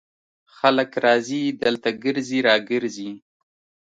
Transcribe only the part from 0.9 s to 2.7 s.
راځي دلته ګرځي را